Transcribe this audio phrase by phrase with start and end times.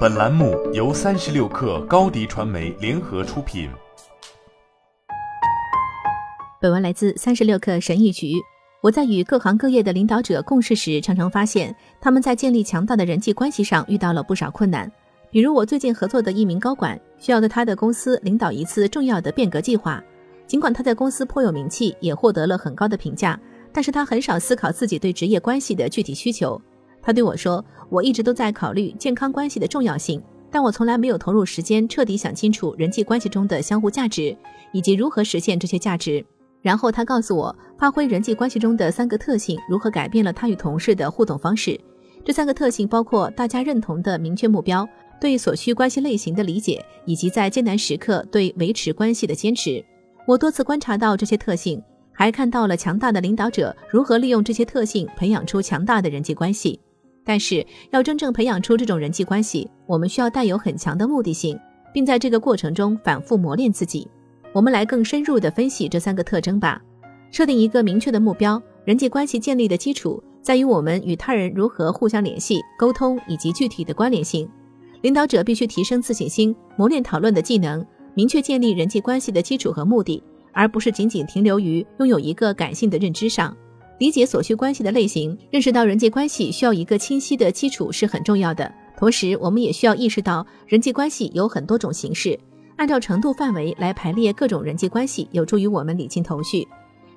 [0.00, 3.70] 本栏目由三十六氪高低传媒联合出品。
[6.60, 8.34] 本文来自三十六氪神译局。
[8.82, 14.90] 我在与各行各业的领导者共事时，常常发现他们在建立强大的人际关系上遇到了不少困难。
[15.30, 20.02] 比如，我最近合作的一名高管需要在他的公司领导一次重要的变革计划，
[20.46, 23.38] 尽管他在公司颇有名气，也获得了很高的评价，
[23.72, 26.60] 但是他很少思考自己对职业关系的具体需求。
[27.02, 34.36] 他对我说：“我一直都在考虑健康关系的重要性，但我从来没有投入时间彻底想清楚人际关系中的相互价值，
[34.72, 36.24] 以及如何实现这些价值。”
[36.62, 41.80] 然后他告诉我，发挥人际关系中的三个特性如何改变了他与同事的互动方式。
[42.22, 44.86] 这三个特性包括大家认同的明确目标、
[45.18, 49.82] 对所需关系类型的理解，以及在艰难时刻对维持关系的坚持。
[50.26, 51.82] 我多次观察到这些特性，
[52.12, 56.78] 还看到了强大的领导者如何利用这些特性培养出强大的人际关系。
[57.24, 61.58] 但是，要真正培养出这种人际关系，我们需要带有很强的目的性，
[61.92, 64.08] 并在这个过程中反复磨练自己。
[64.52, 66.80] 我们来更深入地分析这三个特征吧。
[67.30, 74.48] 设定一个明确的目标，人际关系建立的基础在于我们与他人如何互相联系、沟通以及具体的关联性。
[75.02, 80.20] 领导者必须提升自信心，磨练讨论的技能，明确建立人际关系的基础和目的，
[80.52, 83.56] 而不是仅仅停留于拥有一个感性的认知上。
[84.00, 88.72] 理解所需关系的类型，认识到人际关系需要一个清晰的基础是很重要的。
[88.96, 92.38] 同时，我们也需要意识到人际关系有很多种形式，
[92.76, 96.66] 按照程度范围来排列各种人际关系，有助于我们理清头绪。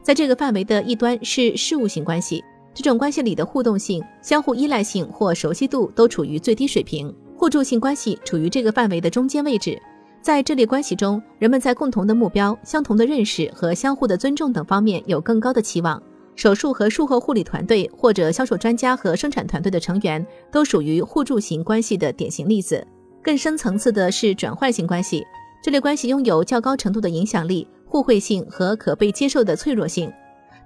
[0.02, 9.82] 在这个范围的一端是事务性关系，这种关系里的互动性、相互依赖性或熟悉度都处于最低水平；互助性关系处于这个范围的中间位置。
[10.22, 16.02] 在这类关系中，人们在共同的目标、相同的认识和相互的尊重等方面有更高的期望。
[16.36, 22.86] 手术和术后护理团队，或者销售专家和生产团队的成员，都属于互助型关系的典型例子。
[23.22, 25.24] 更深层次的是转换性关系，
[25.64, 30.12] 这类关系拥有较高程度的影响力、互惠性和可被接受的脆弱性。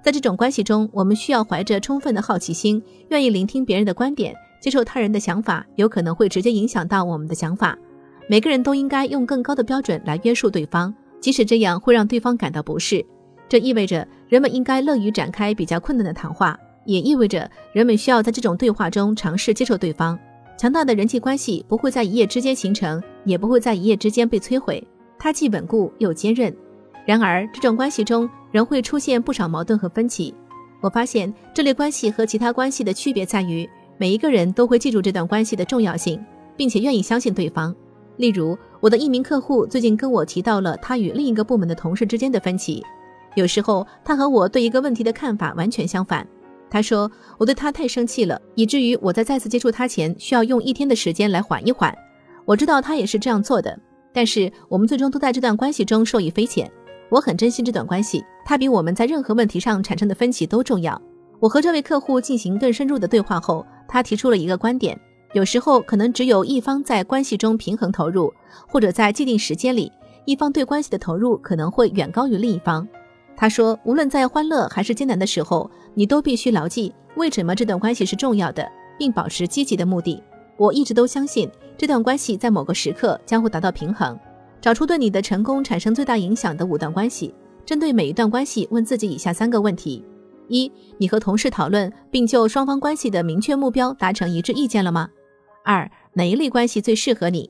[0.02, 7.76] 在这种关系中，我们需要怀着充分的好奇心，愿意聆听别人的观点，接受他人的想法，有可能会直接影响到我们的想法。
[8.28, 13.04] 每个人都应该用更高的标准来约束对方，即使这样会让对方感到不适。
[13.48, 20.18] 这意味着人们应该乐于展开比较困难的谈话，也意味着人们需要在这种对话中尝试接受对方。
[20.56, 24.86] 强大的人际关系不会在一夜之间形成，也不会在一夜之间被摧毁，
[25.18, 26.54] 它既稳固又坚韧。
[27.06, 30.34] 然而，这种关系中仍会出现不少矛盾和分歧。
[30.80, 36.22] 我发现这类关系和其他关系的区别在于，每一个人都会记住这段关系的重要性，
[36.56, 37.74] 并且愿意相信对方。
[38.16, 42.84] 例如，我的一名客户最近跟我提到了他与另一个部门的同事之间的分歧。
[43.38, 46.26] 有时候他和我对一个问题的看法完全相反。
[46.68, 51.96] 他说我对他太生气了，以至于我在再次接触他前需要用一天的时间来缓一缓。
[52.44, 53.78] 我知道他也是这样做的，
[54.12, 56.70] 但是我们最终都在这段关系中受益匪浅。
[57.10, 61.00] 我很珍惜这段关系，它比我们在任何问题上产生的分歧都重要。
[61.38, 64.98] 我和这位客户进行更深入的对话后，他提出了一个观点：
[65.32, 68.30] 有时候可能只有一方在关系中平衡投入，
[68.66, 69.90] 或者在既定时间里，
[70.26, 72.86] 一方对关系的投入可能会远高于另一方。
[73.40, 78.68] 他说：“无论在欢乐还是艰难的时候，你都必须牢记为什么这段关系是重要的，
[78.98, 80.20] 并保持积极的目的。
[80.56, 84.18] 我一直都相信这段关系在某个时刻将会达到平衡。
[84.60, 87.32] 找出对你的成功产生最大影响的五段关系，
[87.64, 90.04] 针对每一段关系问自己以下三个问题：
[90.48, 95.08] 一、你和同事讨论并就双方关系的明确目标达成一致意见了吗？
[95.64, 97.48] 二、哪一类关系最适合你？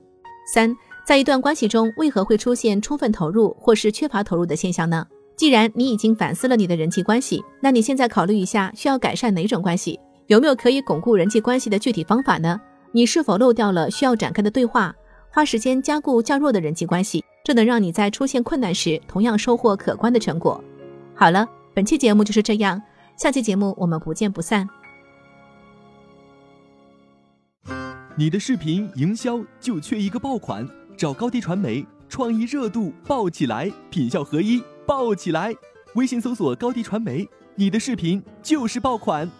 [0.53, 0.77] 三、
[1.07, 5.07] 在一段关系中为何会出现充分投入或是缺乏投入的现象呢？”
[5.39, 9.99] 既然你已经反思了你的人际关系，那你现在考虑一下需要改善哪种关系？
[10.27, 12.61] 有没有可以巩固人际关系的具体方法呢？
[12.91, 14.93] 你是否漏掉了需要展开的对话？
[15.31, 20.63] 花时间加固较弱的人际关系，这能让你在出现困难时同样收获可观的成果。
[21.15, 22.83] 好了，本期节目就是这样，
[23.17, 24.69] 下期节目我们不见不散。
[28.17, 34.61] 你的视频营销就缺一个爆款，找高低传媒，创意热度爆起来，品效合一。
[34.89, 35.55] 爆起来！
[35.97, 39.31] 微信搜索高低传媒，你的视频就是爆款。